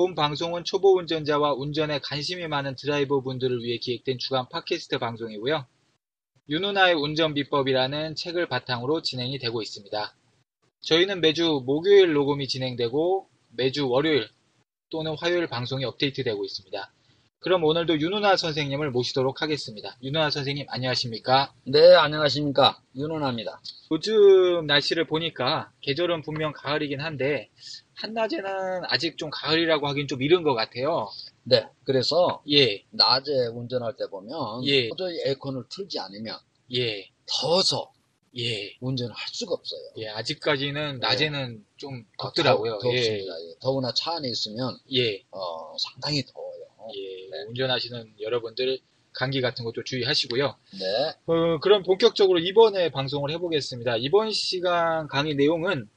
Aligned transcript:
본 0.00 0.14
방송은 0.14 0.64
초보 0.64 0.96
운전자와 0.96 1.52
운전에 1.52 1.98
관심이 1.98 2.48
많은 2.48 2.74
드라이버 2.74 3.20
분들을 3.20 3.62
위해 3.62 3.76
기획된 3.76 4.16
주간 4.16 4.48
팟캐스트 4.48 4.96
방송이고요. 4.96 5.66
윤은아의 6.48 6.94
운전 6.94 7.34
비법이라는 7.34 8.14
책을 8.14 8.48
바탕으로 8.48 9.02
진행이 9.02 9.38
되고 9.38 9.60
있습니다. 9.60 10.14
저희는 10.80 11.20
매주 11.20 11.62
목요일 11.66 12.14
녹음이 12.14 12.48
진행되고 12.48 13.28
매주 13.50 13.90
월요일 13.90 14.30
또는 14.88 15.14
화요일 15.18 15.48
방송이 15.48 15.84
업데이트되고 15.84 16.46
있습니다. 16.46 16.92
그럼 17.40 17.64
오늘도 17.64 18.00
윤은아 18.00 18.36
선생님을 18.36 18.90
모시도록 18.90 19.42
하겠습니다. 19.42 19.98
윤은아 20.02 20.30
선생님 20.30 20.64
안녕하십니까? 20.70 21.52
네, 21.64 21.94
안녕하십니까. 21.94 22.80
윤원아입니다. 22.96 23.60
요즘 23.92 24.66
날씨를 24.66 25.06
보니까 25.06 25.70
계절은 25.82 26.22
분명 26.22 26.54
가을이긴 26.54 27.00
한데 27.00 27.50
한낮에는 28.00 28.84
아직 28.88 29.18
좀 29.18 29.30
가을이라고 29.30 29.86
하긴 29.88 30.08
좀 30.08 30.22
이른 30.22 30.42
것 30.42 30.54
같아요. 30.54 31.08
네, 31.44 31.66
그래서 31.84 32.42
예, 32.50 32.82
낮에 32.90 33.46
운전할 33.52 33.96
때 33.96 34.06
보면 34.10 34.64
예. 34.66 34.88
도저히 34.88 35.20
에어컨을 35.24 35.64
틀지 35.68 35.98
않으면 35.98 36.38
예, 36.74 37.08
더워서 37.26 37.92
예, 38.38 38.76
운전을 38.80 39.12
할 39.12 39.28
수가 39.32 39.54
없어요. 39.54 39.80
예. 39.98 40.08
아직까지는 40.08 41.00
네. 41.00 41.06
낮에는 41.06 41.64
좀 41.76 42.04
덥더라고요. 42.18 42.78
더, 42.78 42.92
예, 42.92 42.96
덥습니다. 42.96 43.32
예. 43.42 43.54
더구나 43.60 43.92
차 43.94 44.12
안에 44.16 44.28
있으면 44.28 44.78
예, 44.94 45.22
어, 45.30 45.76
상당히 45.78 46.24
더워요. 46.24 46.66
예. 46.96 47.28
네. 47.30 47.42
운전하시는 47.48 48.14
여러분들 48.20 48.78
감기 49.12 49.40
같은 49.40 49.64
것도 49.64 49.82
주의하시고요. 49.84 50.56
네, 50.78 51.14
어, 51.26 51.58
그럼 51.60 51.82
본격적으로 51.82 52.38
이번에 52.38 52.90
방송을 52.90 53.30
해보겠습니다. 53.32 53.96
이번 53.96 54.30
시간 54.30 55.08
강의 55.08 55.34
내용은 55.34 55.88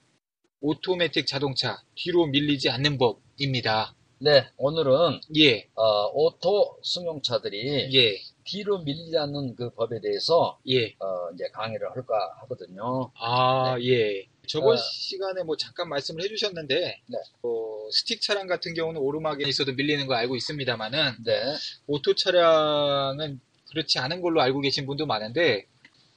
오토매틱 0.63 1.27
자동차 1.27 1.83
뒤로 1.93 2.25
밀리지 2.27 2.69
않는 2.69 2.97
법입니다. 2.97 3.93
네, 4.19 4.47
오늘은 4.55 5.19
예, 5.35 5.67
어, 5.75 6.07
오토 6.13 6.77
승용차들이 6.81 7.93
예, 7.93 8.17
뒤로 8.45 8.79
밀리지 8.79 9.17
않는 9.17 9.57
그 9.57 9.71
법에 9.71 9.99
대해서 9.99 10.57
예. 10.69 10.85
어, 10.99 11.29
이제 11.33 11.49
강의를 11.51 11.91
할까 11.91 12.15
하거든요. 12.41 13.11
아, 13.19 13.75
예. 13.81 14.25
저번 14.47 14.75
어. 14.75 14.77
시간에 14.77 15.43
뭐 15.43 15.57
잠깐 15.57 15.89
말씀을 15.89 16.23
해주셨는데, 16.23 16.75
네. 17.07 17.17
어, 17.41 17.89
스틱 17.91 18.21
차량 18.21 18.47
같은 18.47 18.73
경우는 18.73 19.01
오르막에 19.01 19.45
있어도 19.45 19.73
밀리는 19.73 20.07
거 20.07 20.13
알고 20.13 20.37
있습니다만은, 20.37 21.15
네, 21.25 21.43
오토 21.87 22.15
차량은 22.15 23.41
그렇지 23.69 23.99
않은 23.99 24.21
걸로 24.21 24.41
알고 24.41 24.61
계신 24.61 24.85
분도 24.85 25.05
많은데, 25.05 25.65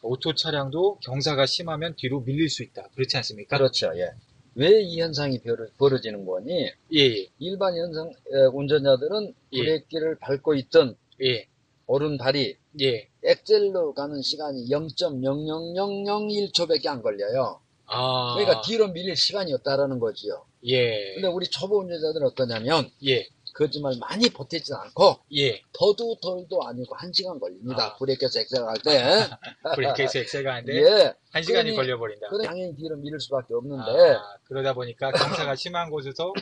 오토 0.03 0.35
차량도 0.37 1.01
경사가 1.01 1.47
심하면 1.47 1.97
뒤로 1.97 2.21
밀릴 2.21 2.49
수 2.49 2.63
있다. 2.63 2.91
그렇지 2.95 3.17
않습니까? 3.17 3.59
그렇죠. 3.59 3.91
예. 3.97 4.11
왜 4.59 4.83
이 4.83 5.01
현상이 5.01 5.39
벌어- 5.41 5.69
벌어지는 5.79 6.25
거냐? 6.25 6.65
예, 6.65 6.73
예, 6.95 7.27
일반 7.39 7.77
현상 7.77 8.09
에, 8.09 8.45
운전자들은 8.53 9.35
예. 9.53 9.59
브레이크를 9.59 10.17
밟고 10.19 10.55
있던 10.55 10.97
예, 11.23 11.47
오른발이 11.87 12.57
예. 12.81 13.09
엑셀로 13.23 13.93
가는 13.95 14.21
시간이 14.23 14.69
0.00001초밖에 14.71 16.87
안 16.89 17.03
걸려요. 17.03 17.61
아, 17.87 18.35
그러니까 18.35 18.63
뒤로 18.63 18.89
밀릴 18.89 19.15
시간이 19.17 19.53
없다라는 19.55 19.99
거지요. 20.01 20.45
예, 20.69 21.15
근데 21.15 21.29
우리 21.29 21.47
초보 21.47 21.79
운전자들은 21.81 22.27
어떠냐면 22.27 22.91
예, 23.07 23.27
거짓말 23.57 23.95
많이 23.99 24.29
보태지 24.29 24.73
않고 24.75 25.21
예. 25.37 25.61
더도 25.73 26.19
덜도 26.21 26.63
아니고 26.69 26.95
한 26.97 27.11
시간 27.13 27.39
걸립니다. 27.41 27.85
아. 27.87 27.97
브레이크에서 27.97 28.41
엑셀 28.41 28.65
갈 28.65 28.77
때. 28.79 28.91
브레이크에서 29.75 30.19
엑셀가 30.19 30.55
하는데, 30.55 30.75
예. 30.75 31.15
한 31.33 31.43
시간이 31.43 31.71
그러니- 31.71 31.77
걸려버린다. 31.77 32.29
그래 32.29 32.47
당연히 32.47 32.77
뒤로 32.77 32.97
밀릴 32.97 33.19
수밖에 33.21 33.55
없는데 33.55 33.91
아, 34.15 34.37
그러다 34.45 34.75
보니까 34.75 35.11
경사가 35.13 35.55
심한 35.57 35.91
곳에서 35.91 36.33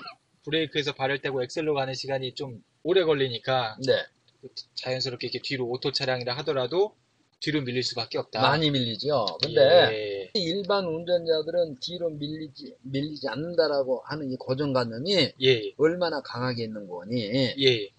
브레이크에서 0.44 0.92
발을 0.92 1.20
떼고 1.20 1.42
엑셀로 1.44 1.74
가는 1.74 1.94
시간이 1.94 2.34
좀 2.34 2.62
오래 2.82 3.04
걸리니까 3.04 3.76
네. 3.86 4.04
자연스럽게 4.74 5.28
이렇게 5.28 5.40
뒤로 5.42 5.66
오토 5.68 5.92
차량이라 5.92 6.36
하더라도 6.38 6.94
뒤로 7.44 7.60
밀릴 7.60 7.82
수밖에 7.82 8.16
없다. 8.16 8.40
많이 8.40 8.70
밀리죠. 8.70 9.26
근데 9.42 10.30
예, 10.34 10.40
일반 10.40 10.86
운전자들은 10.86 11.76
뒤로 11.78 12.08
밀리지 12.08 12.74
밀리지 12.80 13.28
않는다라고 13.28 14.00
하는 14.06 14.32
이 14.32 14.36
고정관념이 14.36 15.34
예, 15.42 15.72
얼마나 15.76 16.22
강하게 16.22 16.64
있는 16.64 16.88
거냐? 16.88 17.20
예, 17.22 17.90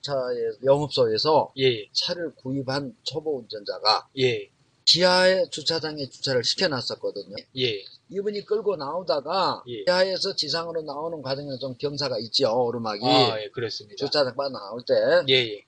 자의 0.00 0.52
영업소에서 0.64 1.52
예, 1.58 1.86
차를 1.92 2.34
구입한 2.36 2.96
초보 3.02 3.38
운전자가 3.38 4.08
예, 4.18 4.48
지하에 4.86 5.44
주차장에 5.50 6.08
주차를 6.08 6.42
시켜놨었거든요. 6.42 7.36
예, 7.58 7.84
이분이 8.08 8.46
끌고 8.46 8.76
나오다가 8.76 9.62
예. 9.68 9.84
지하에서 9.84 10.34
지상으로 10.36 10.80
나오는 10.82 11.20
과정에 11.20 11.50
좀 11.58 11.74
경사가 11.76 12.18
있죠. 12.20 12.50
오르막이 12.64 13.04
아, 13.04 13.42
예, 13.42 13.50
그렇습니다. 13.50 13.96
주차장 13.98 14.34
바 14.36 14.48
나올 14.48 14.82
때 14.86 14.94
예, 15.28 15.34
예. 15.34 15.66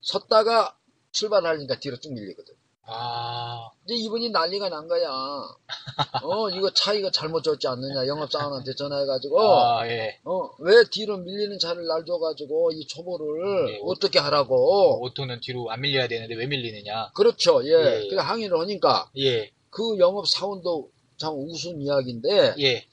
섰다가 0.00 0.76
출발하니까 1.12 1.78
뒤로 1.78 1.96
쭉 1.98 2.12
밀리거든. 2.12 2.54
아, 2.84 3.70
이제 3.84 3.94
이분이 3.94 4.30
난리가 4.30 4.68
난 4.68 4.88
거야. 4.88 5.08
어, 6.24 6.50
이거 6.50 6.70
차 6.74 6.92
이거 6.92 7.10
잘못 7.10 7.42
줬지 7.42 7.68
않느냐. 7.68 8.06
영업사원한테 8.06 8.74
전화해가지고, 8.74 9.40
아, 9.40 9.86
예. 9.88 10.18
어, 10.24 10.50
왜 10.58 10.82
뒤로 10.90 11.18
밀리는 11.18 11.58
차를 11.60 11.86
날 11.86 12.04
줘가지고 12.04 12.72
이 12.72 12.86
초보를 12.88 13.70
예, 13.70 13.80
어떻게 13.84 14.18
하라고. 14.18 15.00
오토는 15.04 15.40
뒤로 15.42 15.70
안 15.70 15.80
밀려야 15.80 16.08
되는데 16.08 16.34
왜 16.34 16.46
밀리느냐? 16.46 17.12
그렇죠. 17.14 17.64
예. 17.64 17.70
예. 17.70 18.08
그래 18.08 18.20
항의를 18.20 18.58
하니까 18.58 19.10
예, 19.16 19.52
그 19.70 19.98
영업사원도 19.98 20.90
참 21.18 21.34
웃은 21.34 21.80
이야기인데, 21.80 22.54
예. 22.58 22.84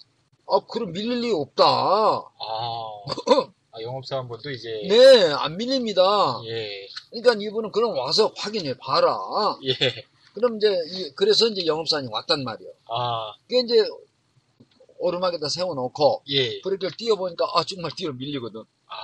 아, 0.47 0.59
그럼 0.71 0.91
밀릴 0.93 1.21
리 1.21 1.31
없다. 1.31 1.65
아, 1.65 2.89
아 3.79 3.81
영업사원분도 3.81 4.49
이제 4.51 4.81
네, 4.87 5.31
안 5.31 5.57
밀립니다. 5.57 6.41
예, 6.45 6.87
그러니까 7.09 7.33
이분은 7.47 7.71
그럼 7.71 7.97
와서 7.97 8.31
확인해 8.37 8.75
봐라. 8.77 9.17
예. 9.63 9.73
그럼 10.33 10.57
이제, 10.57 10.67
이- 10.91 11.11
그래서 11.15 11.47
이제 11.47 11.65
영업사원이 11.65 12.07
왔단 12.11 12.43
말이에요. 12.43 12.71
아, 12.89 13.33
그게 13.41 13.59
이제 13.61 13.87
오르막에다 14.99 15.49
세워놓고, 15.49 16.23
예. 16.29 16.61
브레이크를 16.61 16.91
띄워보니까, 16.97 17.45
아, 17.53 17.63
정말 17.63 17.91
뒤로 17.95 18.13
밀리거든. 18.13 18.61
아, 18.61 18.95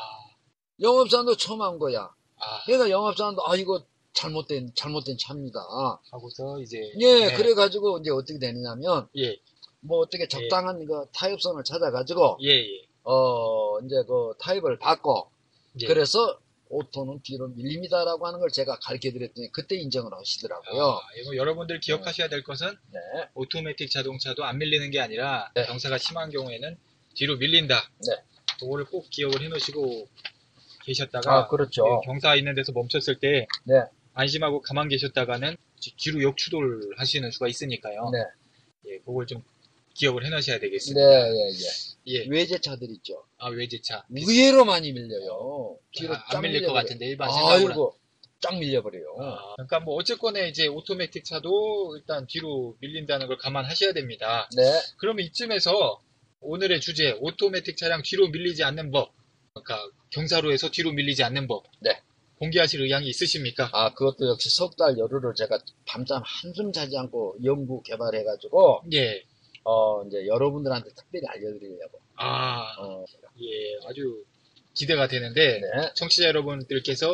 영업사원도 0.82 1.36
처음 1.38 1.62
한 1.62 1.80
거야. 1.80 2.10
아. 2.38 2.64
그러니까 2.66 2.90
영업사원도, 2.90 3.48
아, 3.48 3.56
이거 3.56 3.82
잘못된, 4.14 4.74
잘못된 4.76 5.18
차입니다. 5.18 5.60
하고서 6.12 6.60
이제 6.62 6.78
예, 7.00 7.26
네. 7.28 7.34
그래가지고 7.36 8.00
이제 8.00 8.12
어떻게 8.12 8.38
되느냐면, 8.40 9.08
예, 9.18 9.38
뭐 9.82 10.00
어떻게 10.00 10.28
적당한 10.28 10.86
그 10.86 11.06
타협선을 11.14 11.64
찾아가지고, 11.64 12.38
예, 12.44 12.50
예. 12.50 12.85
어, 13.06 13.80
이제 13.80 13.96
그 14.08 14.34
타협을 14.40 14.78
받고, 14.80 15.30
예. 15.82 15.88
그래서 15.88 16.40
오토는 16.70 17.22
뒤로 17.22 17.48
밀립니다라고 17.50 18.26
하는 18.26 18.40
걸 18.40 18.50
제가 18.50 18.80
가르쳐 18.80 19.12
드렸더니 19.12 19.52
그때 19.52 19.76
인정을 19.76 20.12
하시더라고요. 20.14 20.84
아, 20.84 21.02
이거 21.22 21.36
여러분들 21.36 21.80
기억하셔야 21.80 22.28
될 22.28 22.44
것은 22.44 22.68
네. 22.92 23.00
오토매틱 23.36 23.92
자동차도 23.92 24.44
안 24.44 24.58
밀리는 24.58 24.90
게 24.90 25.00
아니라 25.00 25.52
네. 25.54 25.66
경사가 25.66 25.98
심한 25.98 26.32
경우에는 26.32 26.78
뒤로 27.14 27.38
밀린다. 27.38 27.90
네. 28.08 28.16
그거를 28.60 28.86
꼭 28.86 29.10
기억을 29.10 29.42
해 29.42 29.48
놓으시고 29.48 30.08
계셨다가 30.86 31.38
아, 31.38 31.48
그렇죠. 31.48 31.84
예, 31.86 32.06
경사 32.06 32.36
있는 32.36 32.56
데서 32.56 32.72
멈췄을 32.72 33.20
때 33.20 33.48
네. 33.64 33.76
안심하고 34.14 34.62
가만 34.62 34.88
계셨다가는 34.88 35.56
뒤로 35.98 36.24
역추돌 36.24 36.96
하시는 36.98 37.30
수가 37.32 37.48
있으니까요. 37.48 38.10
네. 38.12 38.20
예, 38.92 39.00
그걸 39.00 39.28
좀 39.28 39.44
기억을 39.94 40.26
해 40.26 40.30
놓으셔야 40.30 40.58
네, 40.58 40.62
되겠습니다. 40.62 41.02
예, 41.02 41.32
예. 41.32 41.95
예. 42.08 42.26
외제차들 42.28 42.90
있죠. 42.98 43.26
아, 43.38 43.50
외제차. 43.50 44.06
의외로 44.10 44.66
많이 44.66 44.92
밀려요. 44.92 45.78
뒤로 45.92 46.14
아, 46.14 46.24
안쫙 46.28 46.42
밀릴 46.42 46.66
것. 46.66 46.74
같은데, 46.74 47.08
일반. 47.08 47.30
아이고, 47.30 47.96
쫙 48.42 48.58
밀려버려요. 48.60 49.16
아, 49.20 49.56
그러니까 49.56 49.80
뭐 49.80 49.96
어쨌거나 49.96 50.40
이제 50.42 50.68
오토매틱 50.68 51.26
차도 51.26 51.98
일단 51.98 52.28
뒤로 52.28 52.76
밀린다는 52.80 53.28
걸 53.28 53.38
감안하셔야 53.38 53.94
됩니다. 53.94 54.48
네. 54.56 54.64
그러면 54.98 55.26
이쯤에서 55.26 56.02
오늘의 56.42 56.80
주제 56.82 57.18
오토매틱 57.22 57.78
차량 57.78 58.02
뒤로 58.04 58.28
밀리지 58.28 58.64
않는 58.64 58.92
법, 58.92 59.14
그러니까 59.54 59.90
경사로에서 60.12 60.70
뒤로 60.70 60.92
밀리지 60.92 61.24
않는 61.24 61.48
법, 61.48 61.64
네. 61.80 62.02
공개하실 62.38 62.82
의향이 62.82 63.08
있으십니까? 63.08 63.70
아, 63.72 63.94
그것도 63.94 64.28
역시 64.28 64.50
석달 64.50 64.98
여름을 64.98 65.34
제가 65.36 65.58
밤잠 65.86 66.22
한숨 66.24 66.72
자지 66.72 66.98
않고 66.98 67.38
연구 67.46 67.82
개발해가지고, 67.82 68.84
예. 68.94 69.24
어, 69.66 70.04
이제 70.06 70.26
여러분들한테 70.28 70.90
특별히 70.96 71.26
알려드리려고. 71.28 72.00
아, 72.16 72.76
어, 72.80 73.04
예, 73.42 73.88
아주 73.88 74.24
기대가 74.74 75.08
되는데 75.08 75.60
네. 75.60 75.92
청취자 75.96 76.28
여러분들께서 76.28 77.14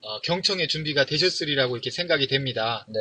어, 0.00 0.20
경청의 0.20 0.68
준비가 0.68 1.04
되셨으리라고 1.04 1.76
이렇게 1.76 1.90
생각이 1.90 2.28
됩니다. 2.28 2.86
네. 2.88 3.00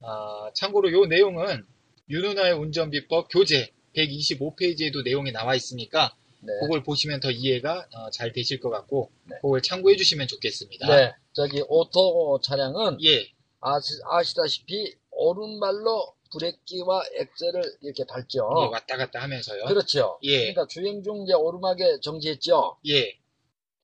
아, 0.00 0.50
참고로 0.54 0.92
요 0.92 1.06
내용은 1.06 1.64
윤은아의 2.10 2.52
운전비법 2.52 3.28
교재 3.30 3.70
125페이지에도 3.96 5.02
내용이 5.02 5.32
나와 5.32 5.54
있으니까 5.54 6.14
네. 6.40 6.52
그걸 6.60 6.82
보시면 6.82 7.20
더 7.20 7.30
이해가 7.30 7.88
어, 7.94 8.10
잘 8.10 8.32
되실 8.32 8.60
것 8.60 8.68
같고 8.68 9.10
네. 9.24 9.36
그걸 9.40 9.62
참고해 9.62 9.96
주시면 9.96 10.28
좋겠습니다. 10.28 10.86
네. 10.94 11.14
저기 11.32 11.62
오토 11.66 12.38
차량은 12.42 13.02
예, 13.02 13.26
아시, 13.60 13.94
아시다시피 14.04 14.94
오른발로 15.10 16.14
브레이크와 16.34 17.02
엑셀을 17.14 17.62
이렇게 17.82 18.04
밟죠. 18.06 18.50
예, 18.58 18.66
왔다 18.72 18.96
갔다 18.96 19.22
하면서요. 19.22 19.64
그렇죠. 19.66 20.18
예. 20.22 20.38
그러니까 20.38 20.66
주행 20.66 21.02
중 21.02 21.22
이제 21.22 21.32
오르막에 21.32 22.00
정지했죠. 22.00 22.78
예, 22.88 23.18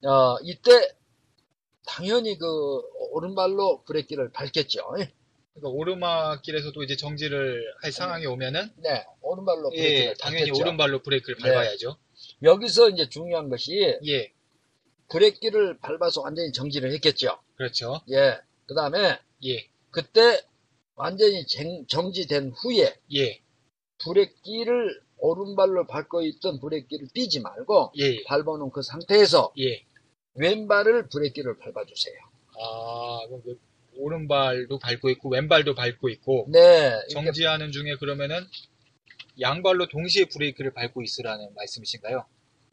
어, 0.07 0.37
이때 0.43 0.71
당연히 1.87 2.39
그 2.39 2.47
오른발로 3.13 3.85
브레이크를 3.85 4.31
밟겠죠. 4.33 4.91
그러니까 4.91 5.69
오르막길에서도 5.69 6.83
이제 6.83 6.97
정지를 6.97 7.65
할 7.83 7.93
상황이 7.93 8.27
오면은 8.27 8.71
네, 8.77 9.05
오른발로 9.21 9.71
브레이크를 9.71 10.09
예, 10.11 10.15
당연히 10.15 10.47
밟겠죠. 10.47 10.63
오른발로 10.63 11.03
브레이크를 11.03 11.37
네. 11.43 11.51
밟아야죠. 11.51 11.97
여기서 12.43 12.91
이제 12.91 13.09
중요한 13.09 13.49
것이 13.49 13.99
예, 14.07 14.33
브레이크를 15.09 15.79
밟아서 15.79 16.23
완전히 16.23 16.53
정지를 16.53 16.93
했겠죠. 16.93 17.39
그렇죠. 17.57 18.01
예. 18.11 18.39
그 18.67 18.75
다음에 18.75 19.19
예, 19.45 19.69
그때 19.91 20.41
완전히 21.01 21.47
쟁- 21.47 21.87
정지된 21.87 22.51
후에 22.51 22.95
예, 23.15 23.41
브레이크를 24.05 25.01
오른발로 25.19 25.87
밟고 25.87 26.23
있던 26.23 26.61
브레이크를 26.61 27.09
띄지 27.15 27.41
말고 27.41 27.93
예, 27.99 28.23
밟아놓은 28.25 28.71
그 28.71 28.83
상태에서 28.83 29.53
예. 29.59 29.83
왼발을 30.35 31.09
브레이크를 31.09 31.57
밟아주세요. 31.59 32.15
아, 32.63 33.27
그럼 33.27 33.43
그 33.45 33.59
오른발도 33.97 34.79
밟고 34.79 35.11
있고 35.11 35.31
왼발도 35.31 35.75
밟고 35.75 36.09
있고 36.11 36.47
네. 36.51 36.93
정지하는 37.11 37.73
중에 37.73 37.97
그러면은 37.99 38.45
양발로 39.41 39.89
동시에 39.89 40.27
브레이크를 40.27 40.73
밟고 40.73 41.03
있으라는 41.03 41.55
말씀이신가요? 41.55 42.25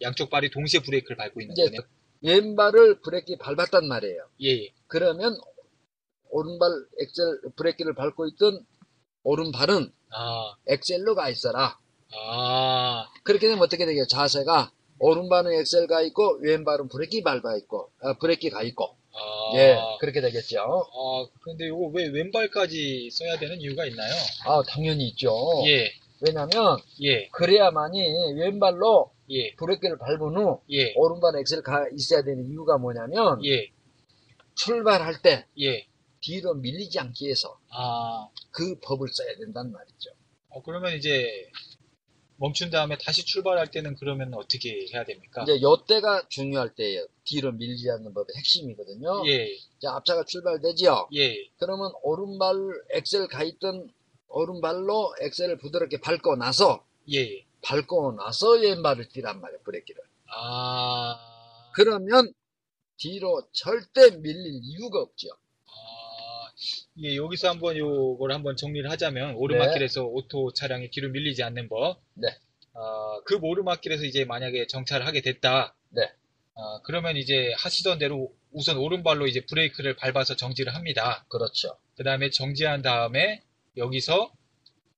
양쪽 0.01 0.29
발이 0.29 0.51
동시에 0.51 0.81
브레이크를 0.81 1.15
밟고 1.17 1.41
있는 1.41 1.55
거네요. 1.55 1.79
왼발을 2.21 2.99
브레이크 3.01 3.35
밟았단 3.37 3.87
말이에요. 3.87 4.27
예, 4.41 4.49
예. 4.65 4.69
그러면 4.87 5.37
오른발 6.29 6.69
엑셀 6.99 7.41
브레이크를 7.55 7.93
밟고 7.95 8.27
있던 8.27 8.65
오른발은 9.23 9.91
아, 10.11 10.55
엑셀로 10.67 11.15
가 11.15 11.29
있어라. 11.29 11.77
아, 12.15 13.07
그렇게 13.23 13.47
되면 13.47 13.61
어떻게 13.61 13.85
되겠어요? 13.85 14.07
자세가 14.07 14.71
오른발은 14.99 15.51
엑셀 15.53 15.87
가 15.87 16.01
있고 16.01 16.39
왼발은 16.41 16.87
브레이크 16.89 17.21
밟아 17.21 17.55
있고 17.57 17.91
아, 18.01 18.13
브레이크 18.17 18.49
가 18.49 18.63
있고 18.63 18.95
아. 19.13 19.57
예 19.57 19.77
그렇게 19.99 20.21
되겠죠. 20.21 20.59
아, 20.59 21.27
근데 21.41 21.67
이거 21.67 21.89
왜 21.93 22.07
왼발까지 22.07 23.09
써야 23.11 23.37
되는 23.37 23.59
이유가 23.59 23.85
있나요? 23.85 24.13
아 24.45 24.61
당연히 24.67 25.09
있죠. 25.09 25.31
예, 25.67 25.91
왜냐하면 26.21 26.77
예, 27.01 27.27
그래야만이 27.29 28.33
왼발로 28.39 29.11
예, 29.29 29.53
브레이크를 29.55 29.97
밟은 29.97 30.37
후 30.37 30.61
예, 30.71 30.93
오른발 30.95 31.35
엑셀 31.37 31.61
가 31.61 31.85
있어야 31.93 32.23
되는 32.23 32.49
이유가 32.49 32.77
뭐냐면 32.77 33.43
예, 33.45 33.69
출발할 34.55 35.21
때 35.21 35.45
예. 35.59 35.85
뒤로 36.27 36.55
밀리지 36.55 36.99
않기 36.99 37.23
위해서 37.25 37.57
아, 37.69 38.27
그 38.51 38.77
법을 38.81 39.07
써야 39.07 39.33
된단 39.37 39.71
말이죠. 39.71 40.09
어, 40.49 40.61
그러면 40.61 40.93
이제 40.97 41.49
멈춘 42.35 42.69
다음에 42.69 42.97
다시 42.97 43.23
출발할 43.25 43.71
때는 43.71 43.95
그러면 43.95 44.33
어떻게 44.33 44.87
해야 44.93 45.05
됩니까? 45.05 45.43
이제 45.43 45.61
요때가 45.61 46.27
중요할 46.27 46.75
때예요. 46.75 47.07
뒤로 47.23 47.53
밀지 47.53 47.89
않는 47.89 48.13
법의 48.13 48.35
핵심이거든요. 48.35 49.23
예, 49.27 49.57
자, 49.81 49.95
앞차가 49.95 50.25
출발되죠? 50.25 51.07
예, 51.15 51.47
그러면 51.59 51.93
오른발 52.03 52.55
엑셀 52.91 53.27
가 53.29 53.43
있던 53.43 53.89
오른발로 54.27 55.15
엑셀을 55.21 55.57
부드럽게 55.59 56.01
밟고 56.01 56.35
나서 56.35 56.85
예. 57.13 57.45
밟고 57.61 58.17
나서 58.17 58.51
왼발을 58.51 59.07
떼란 59.09 59.39
말이에요. 59.39 59.61
브레이크를. 59.63 60.01
아, 60.35 61.71
그러면 61.73 62.33
뒤로 62.97 63.47
절대 63.53 64.11
밀릴 64.17 64.59
이유가 64.61 64.99
없죠. 64.99 65.29
아, 66.57 67.03
예, 67.03 67.15
여기서 67.15 67.49
한번 67.49 67.77
요걸 67.77 68.31
한번 68.31 68.55
정리를 68.55 68.89
하자면 68.89 69.35
오르막길에서 69.35 70.05
오토 70.05 70.51
차량이 70.53 70.89
뒤로 70.89 71.09
밀리지 71.09 71.43
않는 71.43 71.69
법. 71.69 72.01
네. 72.15 72.27
아, 72.73 73.21
그 73.25 73.37
오르막길에서 73.41 74.05
이제 74.05 74.25
만약에 74.25 74.67
정차를 74.67 75.05
하게 75.05 75.21
됐다. 75.21 75.75
네. 75.89 76.01
아, 76.55 76.81
그러면 76.83 77.17
이제 77.17 77.53
하시던 77.57 77.99
대로 77.99 78.33
우선 78.51 78.77
오른발로 78.77 79.27
이제 79.27 79.41
브레이크를 79.45 79.95
밟아서 79.95 80.35
정지를 80.35 80.73
합니다. 80.73 81.25
그렇죠. 81.29 81.77
그 81.95 82.03
다음에 82.03 82.29
정지한 82.31 82.81
다음에 82.81 83.43
여기서 83.75 84.31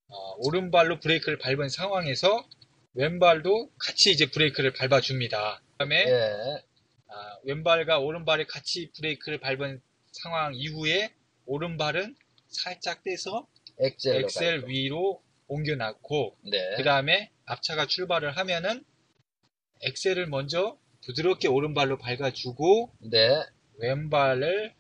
어, 0.08 0.34
오른발로 0.38 1.00
브레이크를 1.02 1.38
밟은 1.38 1.70
상황에서 1.70 2.48
왼발도 2.94 3.72
같이 3.78 4.12
이제 4.12 4.26
브레이크를 4.28 4.74
밟아줍니다. 4.74 5.62
그 5.62 5.78
다음에 5.78 6.06
예. 6.08 6.64
아, 7.08 7.38
왼발과 7.44 8.00
오른발이 8.00 8.46
같이 8.46 8.92
브레이크를 8.96 9.40
밟은 9.40 9.82
상황 10.12 10.54
이후에 10.56 11.14
오른발은 11.50 12.16
살짝 12.48 13.04
떼서 13.04 13.48
엑셀로 13.80 14.20
엑셀 14.20 14.62
가요. 14.62 14.70
위로 14.70 15.22
옮겨놨고 15.48 16.38
네. 16.52 16.76
그 16.78 16.84
다음에 16.84 17.32
앞차가 17.46 17.88
출발을 17.88 18.38
하면은 18.38 18.86
엑셀을 19.82 20.28
먼저 20.28 20.78
부드럽게 21.06 21.48
오른발로 21.48 21.98
밟아주고 21.98 22.94
네. 23.12 23.44
왼발을 23.80 24.76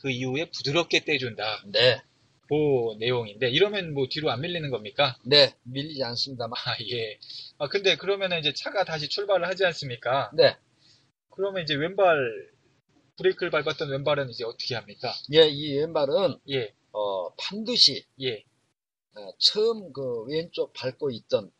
그 0.00 0.10
이후에 0.10 0.50
부드럽게 0.50 1.04
떼준다. 1.04 1.64
네. 1.66 2.00
그 2.48 2.96
내용인데 3.00 3.50
이러면 3.50 3.92
뭐 3.92 4.06
뒤로 4.08 4.30
안 4.30 4.40
밀리는 4.40 4.70
겁니까? 4.70 5.18
네. 5.26 5.54
밀리지 5.64 6.02
않습니다만. 6.04 6.52
아 6.56 6.76
예. 6.90 7.18
아 7.58 7.68
근데 7.68 7.96
그러면은 7.96 8.38
이제 8.38 8.54
차가 8.54 8.84
다시 8.84 9.08
출발을 9.08 9.46
하지 9.46 9.66
않습니까? 9.66 10.30
네. 10.34 10.56
그러면 11.30 11.62
이제 11.62 11.74
왼발 11.74 12.53
브레이크를 13.16 13.50
밟았던 13.50 13.90
왼발은 13.90 14.30
이제 14.30 14.44
어떻게 14.44 14.74
합니까? 14.74 15.12
예, 15.32 15.46
이 15.48 15.78
왼발은 15.78 16.38
예, 16.50 16.72
어, 16.92 17.32
반드시 17.34 18.04
예. 18.20 18.44
어, 19.16 19.30
처음 19.38 19.92
그 19.92 20.24
왼쪽 20.24 20.72
밟고 20.72 21.10
있던 21.10 21.50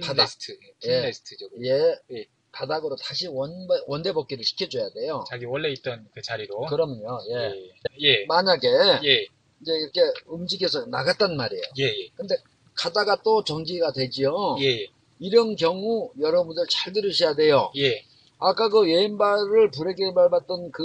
바닥. 0.00 0.14
푼레스트, 0.14 0.52
예. 0.84 1.00
푼레스트죠. 1.00 1.48
예, 1.64 1.96
예. 2.12 2.26
바닥으로 2.52 2.94
다시 2.96 3.26
원, 3.26 3.66
원대 3.88 4.12
복귀를 4.12 4.44
시켜줘야 4.44 4.88
돼요. 4.90 5.24
자기 5.28 5.44
원래 5.44 5.70
있던 5.72 6.08
그 6.14 6.22
자리로. 6.22 6.60
그럼요. 6.66 7.18
예. 7.30 7.34
예, 7.34 7.72
예, 8.00 8.24
만약에 8.26 8.68
예, 9.04 9.26
이제 9.60 9.72
이렇게 9.72 10.00
움직여서 10.26 10.86
나갔단 10.86 11.36
말이에요. 11.36 11.62
예, 11.80 11.84
예, 11.84 12.08
근데 12.14 12.36
가다가 12.74 13.20
또 13.22 13.42
정지가 13.42 13.92
되지요. 13.92 14.56
예, 14.60 14.86
이런 15.18 15.56
경우 15.56 16.12
여러분들 16.20 16.64
잘 16.70 16.92
들으셔야 16.92 17.34
돼요. 17.34 17.72
예, 17.76 18.04
아까 18.38 18.68
그 18.68 18.80
왼발을 18.80 19.70
브레이크를 19.70 20.14
밟았던 20.14 20.70
그 20.72 20.82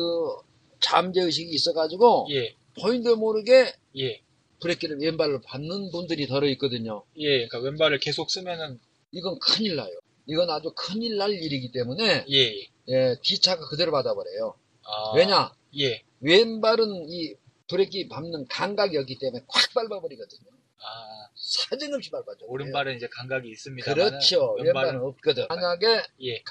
잠재 0.80 1.22
의식이 1.22 1.50
있어가지고 1.52 2.28
예, 2.32 2.56
보인도 2.82 3.16
모르게 3.16 3.74
예, 3.98 4.22
브레이크를 4.62 5.00
왼발로 5.00 5.42
밟는 5.42 5.92
분들이 5.92 6.28
들어 6.28 6.48
있거든요. 6.50 7.04
예. 7.18 7.48
그러니까 7.48 7.60
왼발을 7.60 8.00
계속 8.00 8.30
쓰면은 8.32 8.80
이건 9.12 9.40
큰일 9.40 9.76
나요. 9.76 9.92
이건 10.26 10.50
아주 10.50 10.72
큰일 10.76 11.18
날 11.18 11.32
일이기 11.32 11.72
때문에 11.72 12.26
예, 12.30 12.38
예. 12.38 12.70
예, 12.88 13.16
뒤차가 13.24 13.68
그대로 13.68 13.92
받아버려요. 13.92 14.56
아, 14.84 15.14
왜냐? 15.16 15.52
예, 15.80 16.04
왼발은 16.22 17.10
이 17.10 17.36
브레이크 17.68 18.08
밟는 18.10 18.48
감각이 18.48 18.98
없기 18.98 19.18
때문에 19.20 19.44
콱 19.48 19.74
밟아버리거든요. 19.74 20.50
아, 20.82 21.30
사정없이 21.36 22.10
밟아줘. 22.10 22.46
오른발은 22.48 22.96
이제 22.96 23.08
감각이 23.12 23.50
있습니다. 23.50 23.94
그렇죠. 23.94 24.54
왼발은 24.58 24.66
왼발은 24.66 25.02
없거든. 25.02 25.46
만약에 25.50 26.04
예, 26.24 26.44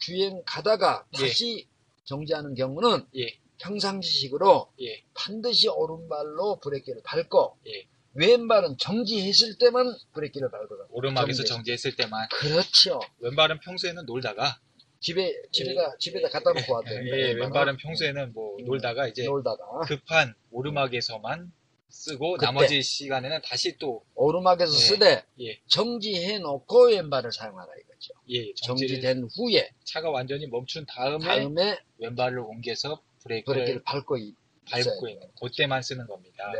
주행 0.00 0.42
가다가 0.44 1.06
예. 1.14 1.18
다시 1.28 1.68
정지하는 2.04 2.54
경우는 2.54 3.06
예, 3.16 3.38
평상시식으로 3.58 4.72
예, 4.82 5.02
반드시 5.14 5.68
오른발로 5.68 6.58
브레이크를 6.60 7.02
밟고 7.04 7.58
예. 7.68 7.86
왼발은 8.14 8.76
정지했을 8.78 9.58
때만 9.58 9.94
브레이크를 10.14 10.50
밟거든. 10.50 10.84
오르막에서 10.90 11.44
정지. 11.44 11.48
정지했을 11.54 11.94
때만 11.96 12.28
그렇죠. 12.32 12.98
왼발은 13.20 13.60
평소에는 13.60 14.04
놀다가 14.06 14.58
집에 14.98 15.32
집에다 15.52 15.96
집에다 15.98 16.28
갖다 16.28 16.52
놓고 16.52 16.72
왔대. 16.74 16.90
예, 17.06 17.32
왼발은 17.34 17.76
평소에는 17.76 18.32
뭐 18.32 18.56
음. 18.58 18.64
놀다가 18.64 19.06
이제 19.06 19.24
놀다가 19.24 19.62
급한 19.86 20.34
오르막에서만 20.50 21.52
쓰고 21.88 22.32
그때. 22.32 22.46
나머지 22.46 22.82
시간에는 22.82 23.40
다시 23.44 23.76
또 23.78 24.04
오르막에서 24.14 24.72
예, 24.72 24.76
쓰되 24.76 25.24
예. 25.40 25.60
정지해 25.68 26.38
놓고 26.40 26.88
왼발을 26.88 27.30
사용하라 27.32 27.68
이거 27.80 27.89
죠. 28.00 28.14
예, 28.30 28.52
정지된 28.54 29.28
후에 29.36 29.70
차가 29.84 30.10
완전히 30.10 30.46
멈춘 30.46 30.86
다음에 30.86 31.24
다음에 31.24 31.78
왼발을 31.98 32.40
옮겨서 32.40 33.00
브레이크를 33.22 33.54
브레이크를 33.54 33.82
밟고 33.84 34.16
있. 34.16 34.34
밟고 34.70 35.08
있는 35.08 35.26
그때만 35.40 35.82
쓰는 35.82 36.06
겁니다. 36.06 36.52
네. 36.52 36.58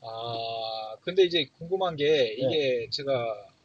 아, 0.00 0.96
근데 1.02 1.24
이제 1.24 1.46
궁금한 1.58 1.94
게 1.96 2.32
이게 2.38 2.88
제가 2.90 3.12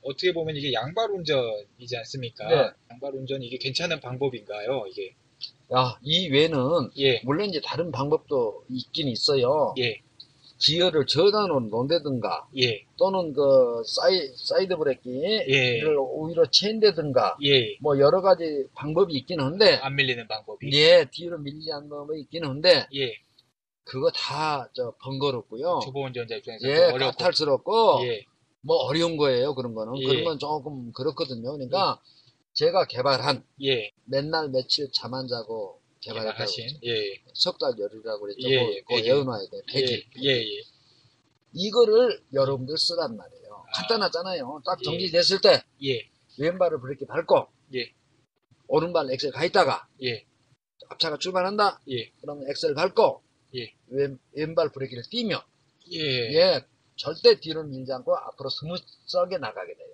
어떻게 0.03 0.33
보면 0.33 0.55
이게 0.55 0.73
양발 0.73 1.11
운전이지 1.11 1.97
않습니까? 1.97 2.47
네. 2.47 2.71
양발 2.91 3.15
운전 3.15 3.41
이게 3.41 3.57
괜찮은 3.57 3.99
방법인가요? 4.01 4.85
이게 4.87 5.13
야, 5.73 5.97
이 6.01 6.29
외에는 6.29 6.91
예, 6.97 7.21
물론 7.23 7.47
이제 7.49 7.61
다른 7.63 7.91
방법도 7.91 8.65
있긴 8.69 9.07
있어요. 9.07 9.73
예, 9.77 10.01
기어를 10.59 11.05
저단으로 11.05 11.61
놓는다든가 11.61 12.47
예, 12.57 12.85
또는 12.97 13.33
그 13.33 13.81
사이, 13.85 14.29
사이드 14.35 14.75
브레이크를 14.77 15.49
예, 15.49 15.81
오히려 15.95 16.45
채운다든가 16.51 17.37
예. 17.45 17.77
뭐 17.81 17.97
여러 17.99 18.21
가지 18.21 18.65
방법이 18.75 19.13
있긴 19.15 19.39
한데 19.39 19.75
안 19.75 19.95
밀리는 19.95 20.27
방법이. 20.27 20.69
예, 20.73 21.05
뒤로 21.11 21.37
밀리지 21.39 21.71
않는 21.71 21.89
방법이 21.89 22.19
있긴 22.21 22.45
한데 22.45 22.87
예, 22.93 23.13
그거 23.85 24.11
다 24.11 24.69
저 24.73 24.93
번거롭고요. 25.01 25.79
초보 25.83 26.03
운전자 26.03 26.35
입장에서 26.35 26.67
예, 26.67 26.75
어렵고. 26.91 27.17
까탈스럽고 27.17 27.99
예, 28.03 28.23
뭐 28.61 28.75
어려운 28.77 29.15
거예요. 29.17 29.55
그런 29.55 29.73
거는 29.73 29.97
예. 30.01 30.05
그런 30.05 30.23
건 30.25 30.39
조금 30.39 30.91
그렇거든요. 30.91 31.53
그러니까 31.53 31.99
제가 32.53 32.85
개발한 32.85 33.43
예, 33.63 33.91
맨날 34.05 34.49
며칠 34.49 34.91
잠 34.91 35.13
안 35.13 35.27
자고 35.27 35.78
개발하신. 36.01 36.79
예, 36.85 37.21
석달 37.33 37.73
열이라고 37.77 38.21
그랬죠. 38.21 38.49
예, 38.49 38.81
그거, 38.81 38.95
그거. 38.95 39.07
외워놔야 39.07 39.49
돼. 39.51 39.61
배기. 39.67 40.07
예, 40.23 40.29
예, 40.29 40.39
예. 40.39 40.63
이거를 41.53 42.21
여러분들 42.33 42.77
쓰란 42.77 43.17
말이에요. 43.17 43.53
아. 43.53 43.71
간단하잖아요. 43.73 44.61
딱 44.65 44.79
예. 44.79 44.83
정지 44.83 45.11
됐을 45.11 45.41
때 45.41 45.63
예, 45.83 46.09
왼발을 46.37 46.79
브레이크 46.79 47.05
밟고 47.05 47.47
예. 47.75 47.91
오른발 48.67 49.11
엑셀 49.11 49.31
가 49.31 49.43
있다가 49.45 49.87
예, 50.03 50.25
앞차가 50.89 51.17
출발한다. 51.17 51.81
예, 51.89 52.11
그러면 52.21 52.47
엑셀 52.49 52.73
밟고 52.75 53.21
예. 53.55 53.73
왼, 53.87 54.19
왼발 54.33 54.71
브레이크를 54.71 55.03
띄면 55.09 55.41
예. 55.93 55.99
예, 55.99 56.65
절대 56.95 57.39
뒤로 57.39 57.63
밀지 57.63 57.91
않고 57.91 58.15
앞으로 58.15 58.49
스무스하게 58.49 59.37
나가게 59.37 59.73
돼요. 59.73 59.87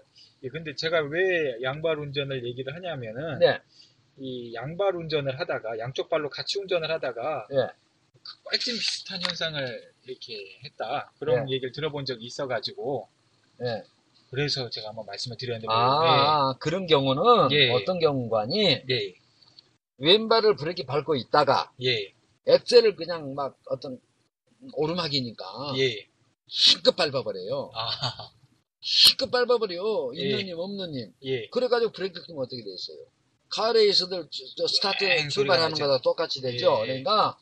예, 0.44 0.50
근데 0.50 0.76
제가 0.76 1.02
왜 1.02 1.62
양발 1.64 1.98
운전을 2.00 2.46
얘기를 2.46 2.74
하냐면은 2.76 3.40
네, 3.40 3.60
이 4.18 4.54
양발 4.54 4.96
운전을 4.96 5.40
하다가 5.40 5.80
양쪽 5.80 6.10
발로 6.10 6.30
같이 6.30 6.60
운전을 6.60 6.90
하다가 6.90 7.48
예. 7.52 7.68
급발진 8.46 8.74
비슷한 8.74 9.22
현상을 9.22 9.94
이렇게 10.06 10.60
했다 10.64 11.12
그런 11.20 11.50
얘기를 11.50 11.72
들어본 11.72 12.06
적이 12.06 12.26
있어가지고 12.26 13.08
예. 13.62 13.84
그래서 14.32 14.70
제가 14.70 14.90
한번 14.90 15.06
말씀을 15.06 15.38
드렸는데 15.38 15.68
아, 15.70 16.54
그런 16.60 16.88
경우는 16.88 17.52
예. 17.52 17.72
어떤 17.72 18.00
경우냐면 18.00 18.84
네, 18.86 19.16
왼발을 19.98 20.56
브레이크 20.56 20.84
밟고 20.84 21.16
있다가 21.16 21.72
예, 21.84 22.14
엑셀을 22.48 22.96
그냥 22.96 23.34
막 23.34 23.58
어떤 23.68 24.00
오르막이니까 24.74 25.46
예, 25.78 26.08
힘껏 26.48 26.96
밟아버려요. 26.96 27.72
아, 27.76 28.32
힘껏 28.82 29.30
밟아버려. 29.32 30.12
예. 30.16 30.22
있는 30.22 30.46
힘 30.46 30.60
없는 30.60 30.92
힘. 30.92 31.14
예, 31.24 31.48
그래가지고 31.50 31.92
브레이크 31.92 32.22
떼면 32.24 32.42
어떻게 32.44 32.64
돼 32.64 32.70
있어요? 32.72 32.98
저 34.58 34.68
스타트 34.68 35.06
뺑 35.06 35.30
출발하는 35.30 35.76
거다 35.76 36.02
똑같이 36.02 36.42
되죠. 36.42 36.80
예. 36.84 36.88
그러니까 36.88 37.38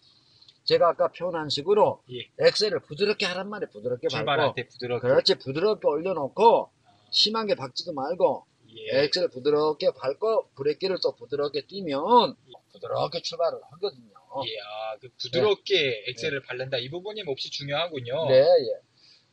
제가 0.64 0.90
아까 0.90 1.10
표현한 1.10 1.50
식으로 1.50 2.04
예. 2.12 2.30
엑셀을 2.40 2.82
부드럽게 2.82 3.26
하란 3.26 3.50
말이에요. 3.50 3.70
부드럽게 3.72 4.08
밟고 4.10 4.54
때 4.56 4.68
부드럽게 4.68 5.08
그렇지 5.08 5.36
부드럽게 5.36 5.88
올려놓고 5.88 6.70
심하게 7.12 7.56
박지도 7.56 7.94
말고 7.94 8.46
예, 8.76 9.04
엑셀을 9.04 9.30
부드럽게 9.30 9.92
밟고 9.96 10.50
브레이크를 10.56 10.98
또 11.04 11.16
부드럽게 11.16 11.68
띄면 11.68 12.36
부드럽게 12.72 13.22
출발을 13.22 13.60
하거든요. 13.72 14.14
예, 14.48 14.60
아, 14.62 14.98
그 15.00 15.10
부드럽게 15.22 16.06
엑셀을 16.10 16.42
밟는다 16.42 16.78
이 16.78 16.90
부분이 16.90 17.24
몹시 17.24 17.52
중요하군요. 17.52 18.30
네, 18.30 18.40
예. 18.40 18.82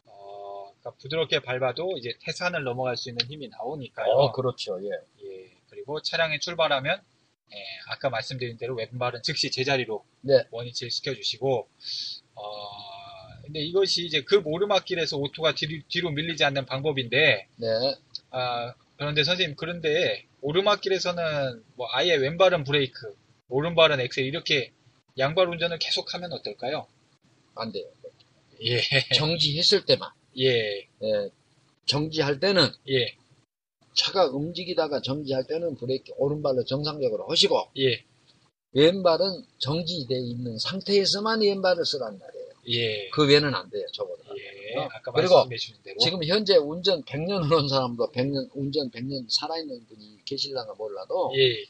어, 0.04 0.72
그러니까 0.78 0.90
부드럽게 1.00 1.40
밟아도 1.40 1.96
이제 1.96 2.12
태산을 2.20 2.64
넘어갈 2.64 2.96
수 2.98 3.08
있는 3.08 3.26
힘이 3.26 3.48
나오니까요. 3.48 4.12
어, 4.12 4.32
그렇죠. 4.32 4.78
예. 4.82 4.90
예, 5.90 6.00
그리고 6.00 6.02
차량에 6.02 6.38
출발하면 6.38 7.00
예, 7.52 7.56
아까 7.88 8.10
말씀드린 8.10 8.56
대로 8.56 8.76
왼발은 8.76 9.22
즉시 9.24 9.50
제자리로 9.50 10.04
네. 10.20 10.44
원위치를 10.52 10.90
시켜주시고 10.90 11.68
어, 12.34 12.42
근데 13.42 13.60
이것이 13.60 14.06
이제 14.06 14.22
급 14.22 14.46
오르막길에서 14.46 15.16
오토가 15.16 15.54
뒤로, 15.54 15.82
뒤로 15.88 16.10
밀리지 16.10 16.44
않는 16.44 16.66
방법인데 16.66 17.48
네. 17.56 17.68
아, 18.30 18.72
그런데 18.96 19.24
선생님 19.24 19.56
그런데 19.56 20.26
오르막길에서는 20.42 21.64
뭐 21.74 21.88
아예 21.92 22.14
왼발은 22.14 22.62
브레이크 22.64 23.16
오른발은 23.48 24.00
엑셀 24.00 24.24
이렇게 24.26 24.72
양발 25.18 25.48
운전을 25.48 25.78
계속하면 25.78 26.32
어떨까요? 26.32 26.86
안 27.56 27.72
돼요. 27.72 27.84
예, 28.62 28.80
정지했을 29.14 29.84
때만. 29.86 30.08
예, 30.38 30.82
예. 30.82 31.30
정지할 31.86 32.38
때는 32.38 32.70
예, 32.88 33.16
차가 34.00 34.26
움직이다가 34.26 35.02
정지할 35.02 35.44
때는 35.46 35.76
브레이크 35.76 36.12
오른발로 36.16 36.64
정상적으로 36.64 37.26
하시고 37.28 37.68
예, 37.78 38.02
왼발은 38.72 39.44
정지되어 39.58 40.18
있는 40.18 40.58
상태에서만 40.58 41.42
왼발을 41.42 41.84
쓰란 41.84 42.18
말이에요. 42.18 42.50
예, 42.68 43.08
그 43.10 43.26
외에는 43.26 43.54
안 43.54 43.68
돼요, 43.68 43.84
저보다. 43.92 44.22
예, 44.36 44.80
아까 44.80 45.12
그리고 45.12 45.48
지금 45.98 46.24
현재 46.24 46.56
운전 46.56 47.02
100년 47.02 47.44
해놓은 47.44 47.68
사람도 47.68 48.10
100년, 48.12 48.48
운전 48.54 48.90
100년 48.90 49.26
살아있는 49.28 49.86
분이 49.86 50.24
계실랑가 50.24 50.74
몰라도 50.74 51.32
예, 51.36 51.64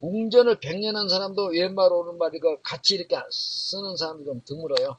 운전을 0.00 0.56
100년 0.56 0.94
한 0.94 1.08
사람도 1.08 1.50
왼발, 1.52 1.92
오른발 1.92 2.32
이거 2.34 2.58
같이 2.62 2.94
이렇게 2.94 3.16
쓰는 3.30 3.96
사람이 3.96 4.24
좀 4.24 4.40
드물어요. 4.44 4.98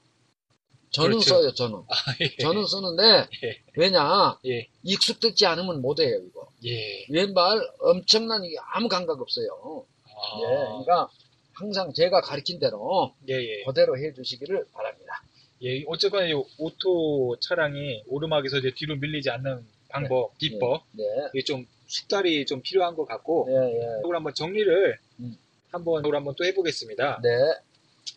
저는 0.92 1.20
그렇죠. 1.20 1.30
써요, 1.30 1.54
저는. 1.54 1.78
아, 1.78 1.96
예, 2.22 2.36
저는 2.38 2.68
쓰는데, 2.68 3.28
예. 3.44 3.63
왜냐, 3.75 4.38
예, 4.46 4.68
익숙되지 4.84 5.46
않으면 5.48 5.82
못해요, 5.82 6.18
이거. 6.18 6.48
예, 6.65 7.05
왼발 7.10 7.62
엄청난 7.79 8.43
이게 8.43 8.55
아무 8.74 8.88
감각 8.88 9.20
없어요. 9.20 9.86
아, 10.05 10.39
예, 10.41 10.46
그러니까 10.46 11.10
항상 11.53 11.93
제가 11.93 12.22
가르친 12.22 12.60
대로 12.60 13.13
예, 13.29 13.36
예. 13.36 13.63
그대로 13.65 13.98
해주시기를 13.98 14.67
바랍니다. 14.74 15.24
예, 15.63 15.84
어쨌거나 15.88 16.25
이 16.27 16.34
오토 16.58 17.38
차량이 17.39 18.03
오르막에서 18.08 18.58
이제 18.58 18.72
뒤로 18.75 18.96
밀리지 18.96 19.29
않는 19.29 19.65
방법, 19.89 20.38
비법, 20.38 20.84
네, 20.91 21.03
이게 21.34 21.43
좀 21.43 21.65
숙달이 21.88 22.46
좀 22.46 22.62
필요한 22.62 22.96
것 22.96 23.05
같고, 23.05 23.46
네, 23.48 23.55
예, 23.55 24.00
이걸 24.00 24.15
한번 24.15 24.34
정리를 24.34 24.98
음. 25.20 25.38
한번, 25.72 26.01
이걸 26.01 26.15
한번 26.15 26.34
또 26.36 26.46
해보겠습니다. 26.46 27.22
네, 27.22 27.29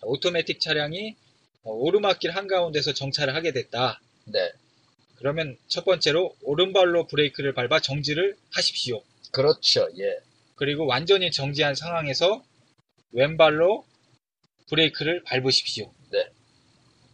오토매틱 0.03 0.61
차량이 0.61 1.15
어, 1.63 1.73
오르막길 1.73 2.31
한가운데서 2.31 2.95
정차를 2.95 3.35
하게 3.35 3.53
됐다. 3.53 4.01
네, 4.25 4.53
그러면 5.17 5.57
첫 5.69 5.85
번째로 5.85 6.37
오른발로 6.43 7.07
브레이크를 7.07 7.55
밟아 7.55 7.81
정지를 7.81 8.37
하십시오. 8.53 9.03
그렇죠, 9.33 9.89
예, 9.99 10.17
그리고 10.55 10.87
완전히 10.87 11.31
정지한 11.31 11.75
상황에서 11.75 12.45
왼발로 13.13 13.85
브레이크를 14.69 15.23
밟으십시오. 15.25 15.93
네. 16.11 16.27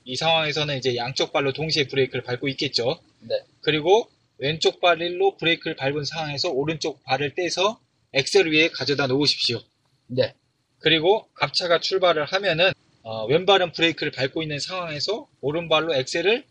이 0.04 0.16
상황에서는 0.16 0.78
이제 0.78 0.96
양쪽 0.96 1.32
발로 1.32 1.52
동시에 1.52 1.86
브레이크를 1.86 2.22
밟고 2.22 2.48
있겠죠. 2.48 3.00
네, 3.20 3.40
그리고 3.60 4.10
왼쪽 4.38 4.80
발로 4.80 5.36
브레이크를 5.36 5.76
밟은 5.76 6.04
상황에서 6.04 6.50
오른쪽 6.50 7.02
발을 7.04 7.34
떼서 7.34 7.80
엑셀 8.12 8.52
위에 8.52 8.68
가져다 8.68 9.06
놓으십시오. 9.06 9.60
네, 10.08 10.34
그리고 10.80 11.28
앞차가 11.40 11.80
출발을 11.80 12.24
하면은 12.24 12.72
어, 13.02 13.26
왼발은 13.26 13.72
브레이크를 13.72 14.12
밟고 14.12 14.42
있는 14.42 14.58
상황에서 14.58 15.28
오른발로 15.40 15.94
엑셀을 15.94 16.44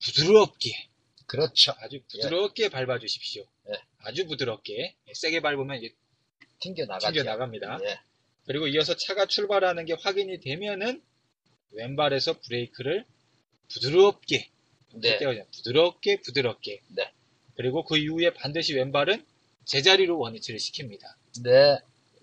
부드럽게 0.00 0.88
그렇죠. 1.26 1.74
아주 1.78 2.00
부드럽게 2.10 2.68
밟아주십시오. 2.70 3.44
네. 3.66 3.74
아주 3.98 4.26
부드럽게 4.26 4.94
세게 5.12 5.40
밟으면 5.40 5.78
이제 5.78 5.94
튕겨 6.60 6.86
나가죠. 6.86 7.12
튕겨 7.12 7.24
나갑니다. 7.24 7.80
예, 7.84 8.00
그리고 8.46 8.66
이어서 8.66 8.96
차가 8.96 9.26
출발하는 9.26 9.84
게 9.84 9.92
확인이 9.92 10.40
되면은 10.40 11.02
왼발에서 11.72 12.40
브레이크를 12.40 13.04
부드럽게 13.68 14.48
네, 14.94 15.18
떼어요. 15.18 15.44
부드럽게 15.52 16.20
부드럽게. 16.22 16.80
네. 16.88 17.12
그리고 17.56 17.84
그 17.84 17.98
이후에 17.98 18.32
반드시 18.32 18.74
왼발은 18.74 19.24
제자리로 19.66 20.18
원위치를 20.18 20.58
시킵니다. 20.58 21.02
네, 21.42 21.78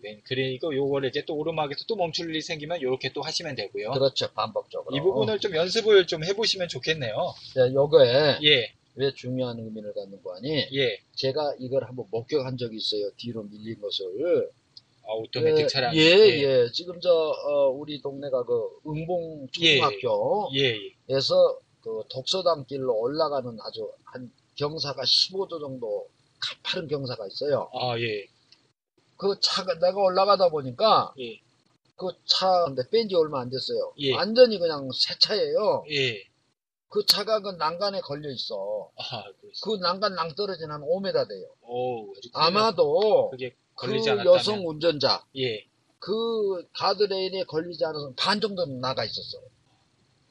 네, 0.05 0.21
그리고 0.23 0.75
요거를 0.75 1.09
이제 1.09 1.23
또 1.25 1.35
오르막에서 1.35 1.85
또 1.87 1.95
멈출 1.95 2.29
일이 2.29 2.39
생기면 2.41 2.79
이렇게 2.79 3.11
또 3.11 3.23
하시면 3.23 3.55
되고요. 3.55 3.91
그렇죠, 3.91 4.31
반복적으로. 4.33 4.95
이 4.95 5.01
부분을 5.01 5.39
좀 5.39 5.55
연습을 5.55 6.05
좀 6.05 6.23
해보시면 6.23 6.67
좋겠네요. 6.67 7.33
네, 7.55 7.73
요거에 7.73 8.37
예, 8.43 8.71
왜 8.93 9.11
중요한 9.15 9.57
의미를 9.57 9.93
갖는 9.93 10.21
거 10.21 10.35
아니? 10.35 10.67
예. 10.73 10.99
제가 11.15 11.55
이걸 11.59 11.85
한번 11.85 12.05
목격한 12.11 12.57
적이 12.57 12.77
있어요. 12.77 13.09
뒤로 13.17 13.41
밀린 13.43 13.81
것을. 13.81 14.51
아, 15.07 15.13
오토매틱 15.13 15.63
예, 15.63 15.67
차량. 15.67 15.95
예, 15.95 16.01
예. 16.01 16.69
지금 16.71 16.99
저, 16.99 17.11
어, 17.11 17.69
우리 17.69 18.01
동네가 18.01 18.43
그 18.43 18.69
응봉 18.87 19.47
초등학교에서 19.51 20.49
예, 20.55 20.61
예. 20.61 21.19
그 21.81 22.03
독서당 22.09 22.65
길로 22.65 22.99
올라가는 22.99 23.57
아주 23.61 23.91
한 24.03 24.31
경사가 24.55 25.03
15도 25.03 25.59
정도 25.59 26.07
가파른 26.39 26.87
경사가 26.87 27.27
있어요. 27.27 27.69
아, 27.73 27.99
예. 27.99 28.27
그 29.17 29.39
차가 29.39 29.73
내가 29.79 30.01
올라가다 30.01 30.49
보니까 30.49 31.13
예. 31.19 31.39
그 31.95 32.07
차, 32.25 32.65
근데 32.65 32.83
뺀지 32.89 33.15
얼마 33.15 33.39
안 33.41 33.49
됐어요. 33.49 33.93
예. 33.99 34.13
완전히 34.13 34.59
그냥 34.59 34.89
새 34.93 35.17
차예요. 35.19 35.85
예. 35.91 36.23
그 36.89 37.05
차가 37.05 37.39
그 37.41 37.49
난간에 37.51 38.01
걸려 38.01 38.29
있어. 38.29 38.89
아. 38.97 39.23
그 39.63 39.77
난간 39.77 40.15
낭떨어진 40.15 40.71
한 40.71 40.81
5m 40.81 41.27
돼요. 41.27 41.47
오, 41.61 42.13
아마도 42.33 43.31
그. 43.75 44.25
여성 44.25 44.67
운전자, 44.67 45.25
예. 45.37 45.65
그 45.99 46.65
가드레일에 46.73 47.43
걸리지 47.45 47.83
않아서 47.85 48.13
반 48.15 48.39
정도는 48.39 48.79
나가 48.79 49.03
있었어요. 49.03 49.41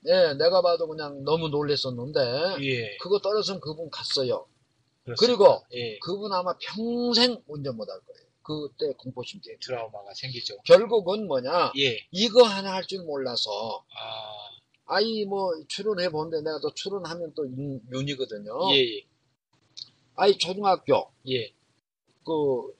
예, 0.06 0.34
내가 0.34 0.62
봐도 0.62 0.86
그냥 0.86 1.24
너무 1.24 1.48
놀랬었는데, 1.48 2.56
예. 2.62 2.96
그거 2.98 3.18
떨어지면 3.18 3.60
그분 3.60 3.90
갔어요. 3.90 4.46
그렇습니다. 5.04 5.16
그리고 5.20 5.62
예. 5.74 5.98
그분 5.98 6.32
아마 6.32 6.54
평생 6.58 7.42
운전 7.46 7.76
못 7.76 7.88
할 7.90 7.98
거예요. 8.00 8.13
그때 8.44 8.92
공포심 8.98 9.40
때문에. 9.40 9.58
트라우마가 9.60 10.14
생기죠. 10.14 10.56
결국은 10.64 11.26
뭐냐, 11.26 11.72
예. 11.78 11.98
이거 12.12 12.44
하나 12.44 12.74
할 12.74 12.86
줄 12.86 13.02
몰라서, 13.04 13.84
아, 13.90 14.94
아이 14.94 15.24
뭐 15.24 15.50
추론해 15.68 16.10
본데 16.10 16.42
내가 16.42 16.60
또 16.60 16.72
추론하면 16.74 17.32
또 17.34 17.46
윤, 17.46 17.80
윤이거든요. 17.90 18.74
예, 18.74 18.78
예. 18.98 19.04
아이 20.16 20.36
초등학교 20.38 21.10
예. 21.28 21.52
그 22.24 22.74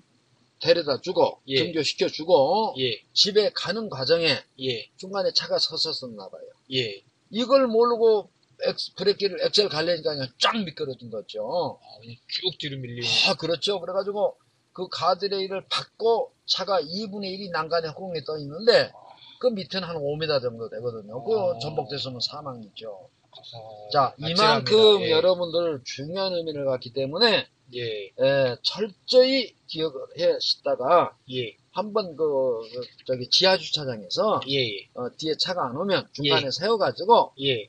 데려다 0.61 1.01
주고 1.01 1.41
예. 1.49 1.57
등교시켜 1.57 2.09
주고 2.09 2.75
예. 2.79 3.03
집에 3.15 3.51
가는 3.55 3.89
과정에 3.89 4.37
예. 4.61 4.91
중간에 4.99 5.33
차가 5.33 5.59
섰었었나 5.59 6.29
봐요. 6.29 6.43
예. 6.73 7.03
이걸 7.31 7.67
모르고 7.67 8.31
엑스, 8.63 8.95
브레이크를 8.95 9.41
엑셀 9.43 9.69
갈래니까 9.69 10.15
그냥 10.15 10.29
쫙 10.39 10.57
미끄러진 10.63 11.11
거죠. 11.11 11.81
아, 11.83 11.99
그냥 12.01 12.17
쭉 12.29 12.57
뒤로 12.59 12.79
밀리는. 12.79 13.09
아, 13.29 13.35
그렇죠. 13.35 13.81
그래가지고 13.81 14.37
그 14.75 14.89
가드레일을 14.91 15.65
받고 15.71 16.33
차가 16.47 16.81
2분의 16.83 17.39
1이 17.39 17.51
난간에 17.51 17.89
허공에 17.89 18.25
떠 18.25 18.37
있는데 18.39 18.93
그 19.39 19.47
밑에는 19.47 19.87
한 19.89 19.97
5m 19.97 20.43
정도 20.43 20.69
되거든요. 20.69 21.25
그 21.25 21.39
아. 21.39 21.59
전복됐으면 21.61 22.21
사망이죠. 22.21 23.09
아, 23.31 23.89
자. 23.93 24.15
이만큼 24.19 25.01
예. 25.03 25.11
여러분들 25.11 25.83
중요한 25.85 26.35
의미를 26.35 26.67
갖기 26.67 26.93
때문에 26.93 27.47
예. 27.75 28.13
예, 28.21 28.57
철저히 28.63 29.55
기억을 29.67 30.01
해 30.19 30.39
시다가 30.41 31.17
예. 31.33 31.57
한번 31.71 32.17
그, 32.17 32.61
그 32.73 33.05
저기 33.07 33.29
지하 33.31 33.57
주차장에서 33.57 34.41
예. 34.49 34.59
예. 34.59 34.89
어, 34.95 35.09
뒤에 35.17 35.35
차가 35.39 35.69
안 35.69 35.77
오면 35.77 36.09
중간에 36.13 36.47
예. 36.47 36.51
세워가지고 36.51 37.35
예. 37.43 37.69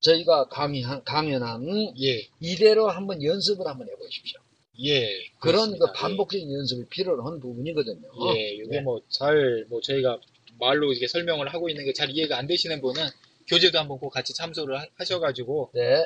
저희가 0.00 0.48
강의한 0.48 1.04
강연한 1.04 1.94
예. 2.00 2.26
이대로 2.40 2.88
한번 2.88 3.22
연습을 3.22 3.66
한번 3.66 3.88
해보십시오. 3.88 4.40
예. 4.80 5.08
그런 5.38 5.78
그. 5.78 5.92
반복적인 5.92 6.52
연습이 6.52 6.84
필요한 6.88 7.40
부분이거든요. 7.40 8.08
예, 8.36 8.50
이게 8.54 8.64
네. 8.68 8.80
뭐잘뭐 8.80 9.80
저희가 9.82 10.18
말로 10.58 10.92
이렇게 10.92 11.06
설명을 11.06 11.48
하고 11.52 11.68
있는 11.68 11.84
게 11.84 11.92
잘 11.92 12.10
이해가 12.10 12.38
안 12.38 12.46
되시는 12.46 12.80
분은 12.80 13.02
교재도 13.48 13.78
한번 13.78 13.98
꼭 13.98 14.10
같이 14.10 14.32
참조를 14.34 14.78
하- 14.80 14.86
하셔가지고 14.96 15.70
네, 15.74 16.04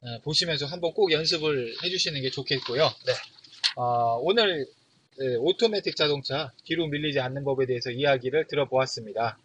어, 0.00 0.18
보시면서 0.22 0.66
한번 0.66 0.92
꼭 0.94 1.12
연습을 1.12 1.74
해주시는 1.82 2.22
게 2.22 2.30
좋겠고요. 2.30 2.82
네. 3.06 3.12
어, 3.76 4.18
오늘 4.22 4.66
예, 5.20 5.34
오토매틱 5.36 5.96
자동차 5.96 6.52
뒤로 6.64 6.86
밀리지 6.86 7.20
않는 7.20 7.44
법에 7.44 7.66
대해서 7.66 7.90
이야기를 7.90 8.46
들어보았습니다. 8.46 9.38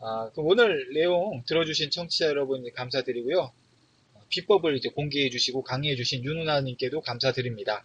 아, 0.00 0.30
그럼 0.32 0.46
오늘 0.48 0.88
내용 0.94 1.42
들어주신 1.46 1.90
청취자 1.90 2.26
여러분 2.26 2.64
감사드리고요. 2.72 3.50
어, 4.28 4.30
비법을 4.30 4.76
이제 4.76 4.88
공개해 4.88 5.30
주시고 5.30 5.62
강의해 5.62 5.96
주신 5.96 6.22
윤누나님께도 6.24 7.00
감사드립니다. 7.00 7.84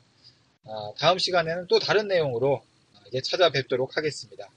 아, 0.65 0.93
다음 0.99 1.17
시간에는 1.17 1.67
또 1.67 1.79
다른 1.79 2.07
내용으로 2.07 2.55
어, 2.55 2.63
이제 3.07 3.21
찾아뵙도록 3.21 3.97
하겠습니다. 3.97 4.49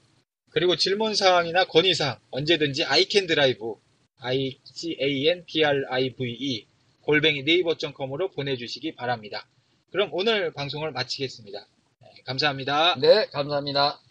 그리고 0.49 0.75
질문사항이나 0.75 1.65
건의사항 1.65 2.19
언제든지 2.31 2.85
iCanDrive, 2.85 3.75
I-C-A-N-D-R-I-V-E 4.19 5.45
골뱅이 7.01 7.43
네이버.com으로 7.43 8.31
보내주시기 8.31 8.95
바랍니다. 8.95 9.47
그럼 9.91 10.09
오늘 10.11 10.51
방송을 10.51 10.91
마치겠습니다. 10.91 11.67
네, 12.01 12.07
감사합니다. 12.25 12.97
네, 12.99 13.27
감사합니다. 13.27 14.01